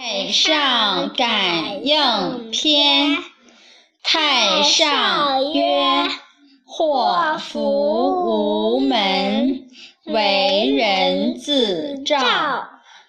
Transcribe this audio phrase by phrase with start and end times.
[0.00, 3.18] 太上感应篇，
[4.04, 6.04] 太上曰：
[6.64, 9.66] 祸福无门，
[10.04, 12.16] 为人自照。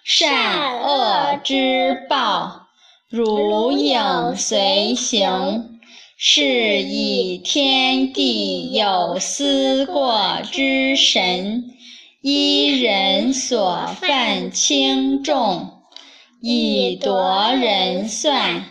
[0.02, 2.66] 善恶之报，
[3.08, 5.78] 如影随形。
[6.16, 11.66] 是以天地有思过之神，
[12.20, 15.79] 依人所犯轻重。
[16.42, 18.64] 以夺人算，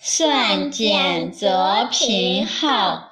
[0.00, 3.10] 算减则贫耗，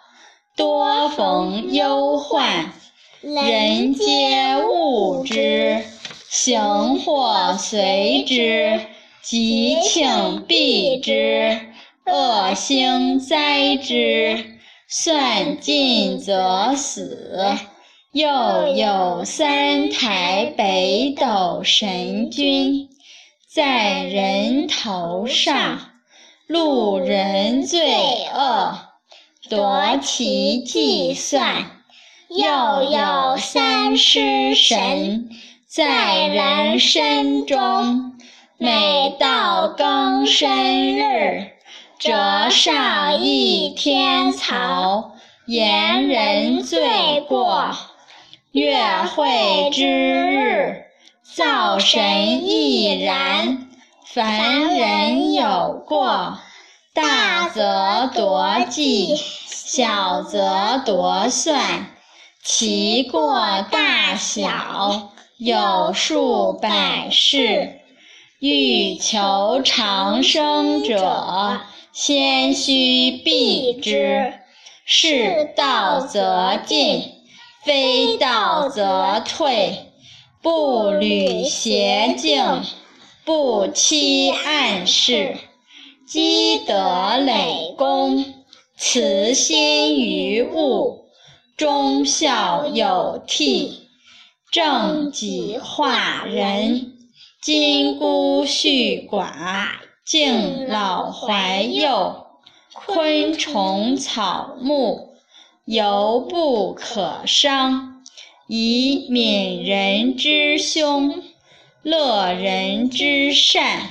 [0.56, 2.73] 多逢忧患，
[3.20, 5.84] 人皆恶之，
[6.30, 8.80] 行祸随之，
[9.23, 11.61] 吉庆避之，
[12.06, 14.59] 恶星灾之。
[14.91, 17.36] 算尽则死。
[18.12, 22.88] 又有三台北斗神君。
[23.59, 25.80] 在人头上，
[26.47, 27.81] 路人罪
[28.33, 28.78] 恶，
[29.50, 31.67] 夺其计算。
[32.28, 35.28] 又有三尸神，
[35.67, 38.17] 在人身中，
[38.59, 41.48] 每到更生日，
[41.98, 45.15] 折上一天草，
[45.47, 47.70] 言人罪过。
[48.53, 48.78] 月
[49.17, 50.84] 会之日。
[51.34, 53.69] 灶神亦然。
[54.07, 56.39] 凡人有过，
[56.95, 59.15] 大则夺计，
[59.47, 61.91] 小则夺算。
[62.43, 67.81] 其过大小，有数百事。
[68.41, 71.61] 欲求长生者，
[71.93, 74.33] 先须避之。
[74.87, 77.12] 是道则进，
[77.62, 79.88] 非道则退。
[80.50, 82.62] 不履邪径，
[83.27, 85.36] 不欺暗室，
[86.06, 88.24] 积德累功，
[88.74, 91.04] 慈心于物，
[91.54, 93.75] 忠孝有悌，
[94.50, 96.94] 正己化人，
[97.42, 99.66] 金孤恤寡，
[100.06, 102.25] 敬老怀幼，
[102.72, 105.10] 昆虫草木，
[105.66, 107.88] 犹不可伤。
[108.50, 111.22] 以悯人之凶，
[111.82, 113.91] 乐人之善，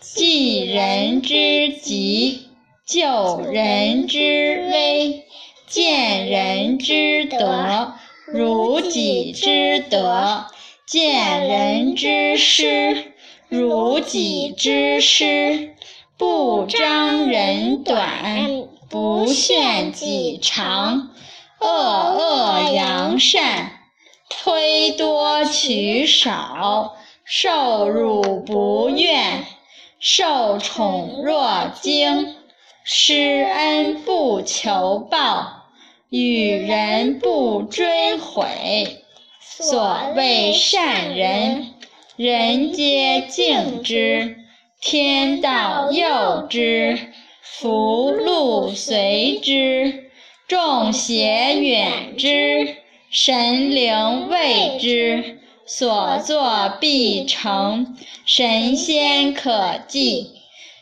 [0.00, 2.46] 济人之急，
[2.86, 5.24] 救人之危，
[5.66, 7.94] 见人之德，
[8.28, 10.46] 如己之德；
[10.86, 13.12] 见人之失，
[13.48, 15.74] 如己之失。
[16.16, 21.10] 不张人短，不炫己长。
[21.62, 23.70] 恶恶扬善，
[24.28, 29.44] 推多取少，受辱不怨，
[30.00, 32.34] 受宠若惊，
[32.82, 35.68] 施恩不求报，
[36.10, 39.04] 与人不追悔。
[39.40, 41.74] 所谓善人，
[42.16, 44.36] 人皆敬之，
[44.80, 46.98] 天道佑之，
[47.40, 50.10] 福禄随之。
[50.48, 52.76] 众邪远之，
[53.10, 60.32] 神灵畏之，所作必成，神仙可祭。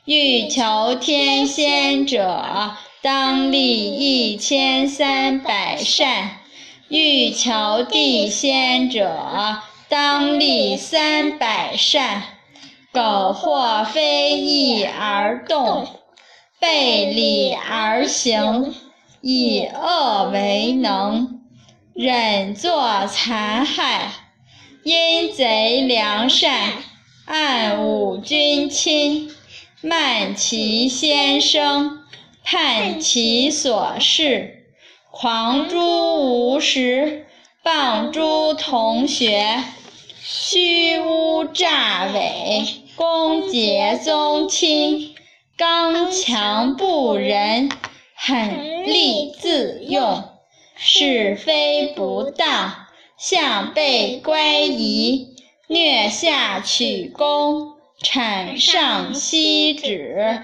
[0.05, 2.73] 欲求天仙者，
[3.03, 6.41] 当立一千三百善；
[6.89, 12.23] 欲求地仙者，当立三百善。
[12.93, 15.87] 苟或非义而动，
[16.59, 18.75] 背礼而行。
[19.23, 21.41] 以恶为能，
[21.93, 24.13] 忍作残害；
[24.83, 26.73] 阴贼良善，
[27.27, 29.31] 暗侮君亲，
[29.83, 31.99] 慢其先生，
[32.43, 34.65] 叛其所事，
[35.11, 37.27] 狂诸无实，
[37.63, 39.63] 谤诸同学，
[40.23, 42.65] 虚诬诈伪，
[42.97, 45.15] 攻讦宗亲，
[45.59, 47.69] 刚强不仁。
[48.23, 50.25] 狠戾自用，
[50.77, 52.75] 是非不当，
[53.17, 55.29] 向背乖疑，
[55.69, 60.43] 虐下取功，产上息止，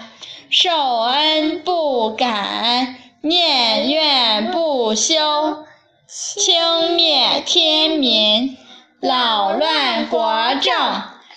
[0.48, 0.70] 受
[1.02, 5.66] 恩不感，念怨不休，
[6.08, 8.56] 轻蔑天民，
[9.00, 10.72] 扰乱国政，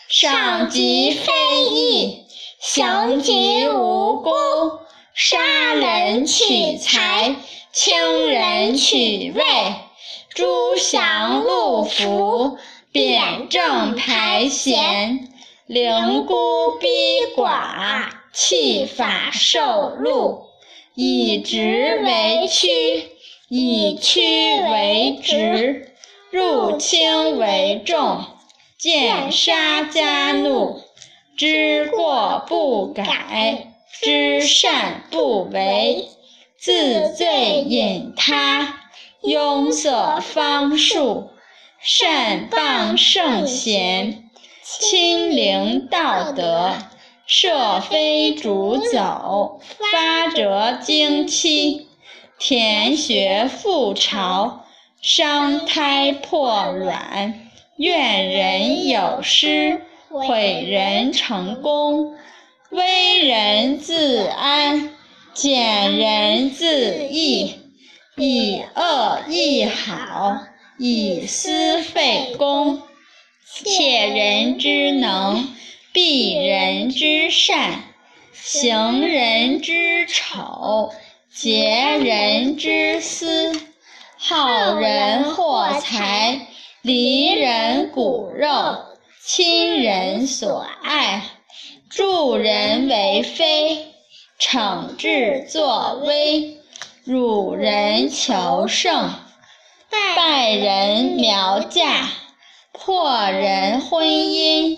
[0.08, 1.34] 赏及非
[1.70, 2.24] 义，
[2.62, 4.32] 刑及无辜。
[5.22, 7.36] 杀人取财，
[7.74, 9.44] 轻人取位，
[10.34, 12.58] 诛降戮服，
[12.94, 15.28] 贬正排贤，
[15.68, 16.88] 凌孤逼
[17.36, 20.46] 寡，弃法受禄。
[20.96, 22.70] 以直为曲，
[23.50, 25.96] 以曲为直，
[26.32, 28.24] 入轻为重，
[28.78, 30.80] 见杀加怒。
[31.36, 33.69] 知过不改，
[34.02, 36.08] 知善不为，
[36.58, 38.80] 自罪引他，
[39.22, 41.32] 庸塞方术。
[41.82, 44.30] 善谤圣贤，
[44.64, 46.74] 亲临道德，
[47.26, 49.62] 涉非主走，
[49.92, 51.88] 发折经期，
[52.38, 54.66] 填穴覆巢，
[55.02, 62.18] 伤胎破卵，怨人有失，毁人成功，
[62.72, 64.94] 危人自安，
[65.34, 67.56] 减人自益，
[68.16, 70.40] 以恶易好。
[70.78, 72.82] 以私废公，
[73.46, 75.50] 窃人之能，
[75.92, 77.84] 避人之善，
[78.32, 80.94] 行人之丑，
[81.34, 83.52] 结人之私，
[84.18, 86.48] 好人获财，
[86.82, 88.78] 离人骨肉，
[89.26, 91.24] 亲人所爱，
[91.90, 93.88] 助人为非，
[94.40, 96.58] 惩治作威，
[97.04, 99.12] 辱人求胜。
[100.16, 102.08] 败人苗嫁，
[102.72, 104.78] 破人婚姻，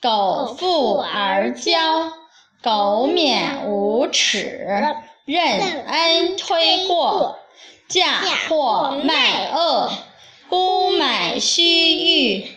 [0.00, 2.10] 苟富而骄，
[2.62, 4.66] 苟免无耻，
[5.24, 7.38] 任恩推过，
[7.88, 9.92] 嫁祸卖恶，
[10.48, 11.94] 沽买虚
[12.32, 12.48] 誉，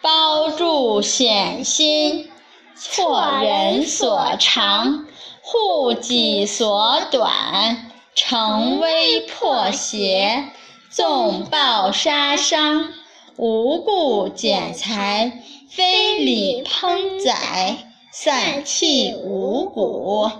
[0.00, 2.30] 包住险心，
[2.76, 5.06] 错人所长，
[5.40, 10.50] 护己所短，成危破邪。
[10.90, 12.88] 纵暴杀伤，
[13.36, 20.30] 无故减财，非礼烹宰，散弃五谷，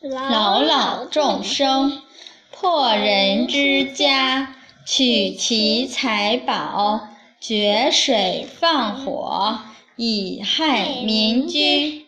[0.00, 2.00] 扰扰众生，
[2.52, 4.54] 破人之家，
[4.86, 7.00] 取其财宝，
[7.40, 9.58] 决水放火，
[10.00, 12.06] 以害民居，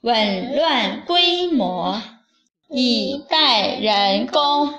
[0.00, 2.00] 紊乱规模，
[2.70, 4.72] 以待人工。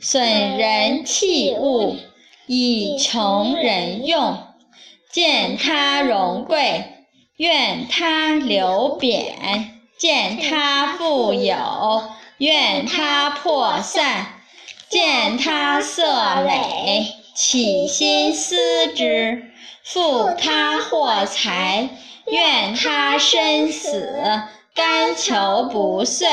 [0.00, 1.96] 损人器物，
[2.48, 4.38] 以穷人用；
[5.12, 9.36] 见他荣贵，愿他流贬；
[9.96, 14.24] 见他富有，愿他破散；
[14.88, 18.56] 见他色美，起心思
[18.94, 19.42] 之；
[19.84, 21.88] 负他获财，
[22.26, 23.88] 怨他身死；
[24.74, 26.26] 甘求不遂，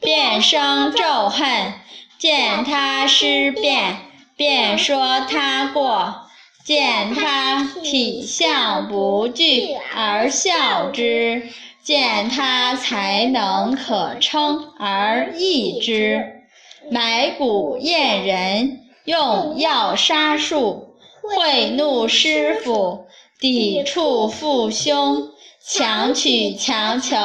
[0.00, 1.74] 便生咒恨。
[2.18, 3.96] 见他失变，
[4.36, 6.28] 便说他过；
[6.64, 11.48] 见他体相不具，而笑之；
[11.82, 16.42] 见他才能可称，而异之。
[16.90, 23.06] 买骨验人，用药杀术，贿赂师傅，
[23.40, 25.30] 抵触父兄，
[25.66, 27.16] 强取强求，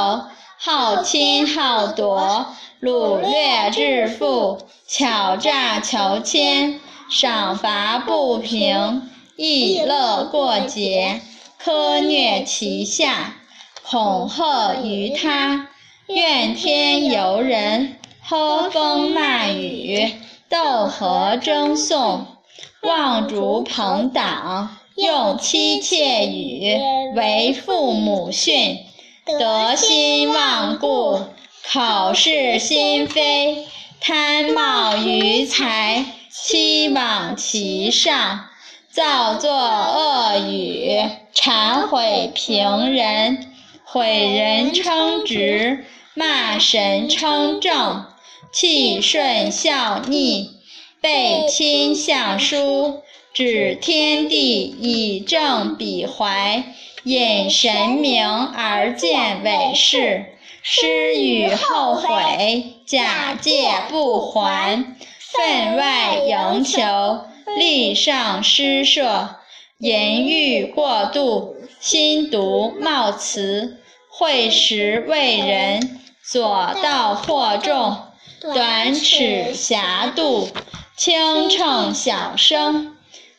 [0.58, 2.48] 好侵好夺。
[2.82, 6.80] 掳掠致富，巧诈求签，
[7.10, 11.22] 赏罚不平，逸乐过节，
[11.64, 13.38] 苛虐其下，
[13.82, 15.70] 恐吓于他，
[16.08, 20.14] 怨天尤人，喝风骂雨，
[20.56, 22.28] 斗和争讼，
[22.84, 26.80] 望竹朋党，用妻妾语，
[27.14, 28.78] 为父母训，
[29.26, 31.20] 得心忘故。
[31.70, 33.68] 口是心非，
[34.00, 38.46] 贪冒于财，欺罔其上，
[38.90, 41.02] 造作恶语，
[41.34, 43.52] 谗毁平人，
[43.84, 45.84] 毁人称直，
[46.14, 48.06] 骂神称正，
[48.56, 50.52] 气顺孝逆，
[51.02, 53.02] 背亲向疏，
[53.34, 56.64] 指天地以正彼怀，
[57.04, 60.38] 引神明而见伪事。
[60.64, 67.26] 施与后悔，假借不还，分外营求，
[67.58, 69.36] 力上施舍，
[69.80, 77.98] 淫欲过度，心毒冒辞，会时为人，左道惑众，
[78.42, 80.50] 短尺狭度，
[80.96, 82.96] 轻秤小声，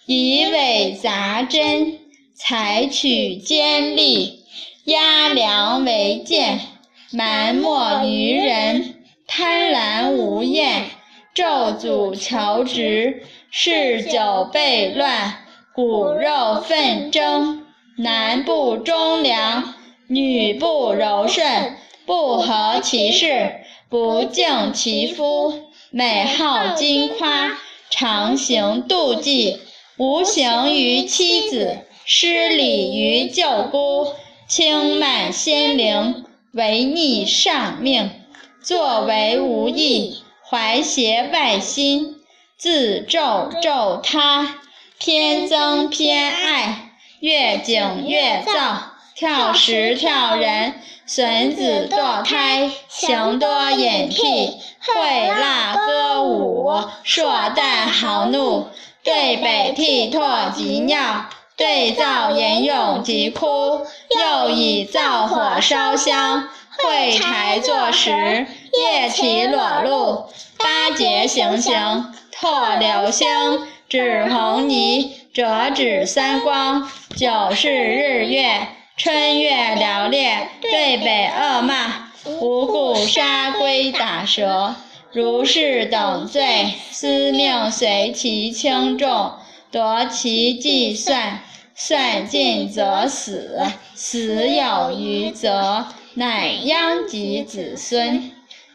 [0.06, 1.98] 以伪杂真，
[2.34, 4.44] 采取尖利，
[4.84, 6.60] 压梁为剑。
[7.12, 10.90] 埋没于人，贪婪无厌，
[11.32, 17.64] 咒诅求直，嗜酒悖乱，骨肉纷争，
[17.96, 19.74] 男不忠良，
[20.08, 27.56] 女不柔顺，不合其事，不敬其夫，美好金夸，
[27.88, 29.60] 常行妒忌，
[29.96, 34.08] 无形于妻子，失礼于舅姑，
[34.48, 38.10] 轻慢先灵，违逆上命，
[38.60, 40.18] 作为无益，
[40.50, 42.16] 怀邪外心，
[42.56, 44.56] 自咒咒他，
[44.98, 46.90] 偏憎偏爱，
[47.20, 48.95] 越境越躁。
[49.16, 50.74] 跳石跳人，
[51.06, 56.70] 损子堕胎，行多隐僻，会辣歌舞，
[57.02, 58.68] 硕诞豪怒，
[59.02, 63.86] 对北涕唾及尿，对灶吟咏及哭，
[64.20, 71.72] 又以灶火烧香，会柴作食，夜起裸露，八节行刑，
[72.38, 73.26] 唾流星，
[73.88, 78.68] 指红泥，折指三光，九是日月。
[78.98, 82.08] 春月寥烈，对北恶骂，
[82.40, 84.74] 无故杀龟打蛇，
[85.12, 89.32] 如是等罪，司命随其轻重，
[89.70, 91.40] 夺其计算，
[91.74, 93.60] 算尽则死，
[93.94, 95.84] 死有余则，
[96.14, 98.32] 乃殃及子孙。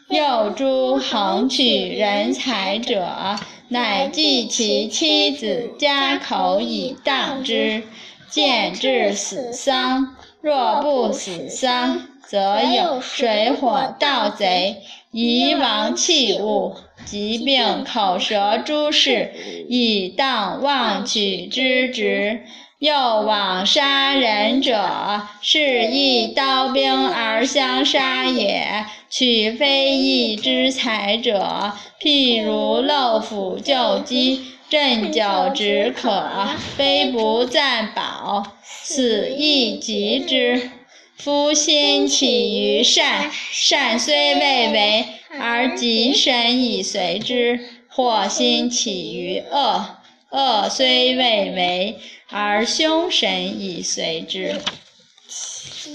[0.08, 3.36] 又诸横取人财者，
[3.66, 7.82] 乃计其妻子家口以当之。
[8.32, 14.78] 见至死丧，若不死丧，则有水火盗贼、
[15.10, 16.74] 遗亡器物、
[17.04, 19.34] 疾病、口舌诸事，
[19.68, 22.44] 以当妄取之职。
[22.78, 28.86] 又往杀人者，是亦刀兵而相杀也。
[29.08, 34.51] 取非义之财者，譬如漏斧救鸡。
[34.72, 36.48] 鸩酒止渴，
[36.78, 40.70] 非不暂饱，死亦及之。
[41.18, 45.06] 夫心起于善，善虽未为，
[45.38, 49.98] 而己身以随之；或心起于恶，
[50.30, 51.98] 恶虽未为，
[52.30, 54.58] 而凶神以随之。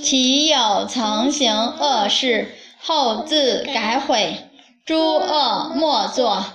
[0.03, 4.35] 其有曾行恶事，后自改悔，
[4.85, 6.45] 诸恶莫作。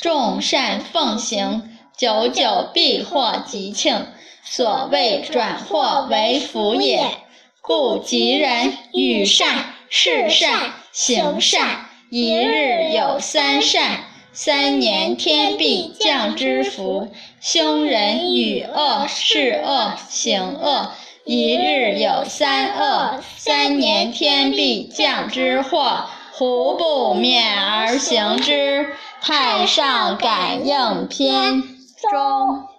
[0.00, 4.06] 众善奉行，久久必获吉庆。
[4.42, 7.18] 所谓转祸为福也。
[7.60, 17.08] 故吉人与善、事善、行善，一日有三善，三年天必降之福。
[17.42, 20.92] 凶人与恶、事恶、行恶，
[21.26, 26.06] 一日有三恶，三年天必降之祸。
[26.40, 28.94] 胡不勉而行之？
[29.20, 31.60] 太上感应篇
[32.10, 32.69] 中。